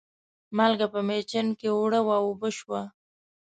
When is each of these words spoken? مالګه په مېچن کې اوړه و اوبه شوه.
مالګه 0.57 0.87
په 0.93 0.99
مېچن 1.07 1.47
کې 1.59 1.67
اوړه 1.75 1.99
و 2.03 2.09
اوبه 2.23 2.49
شوه. 2.57 2.81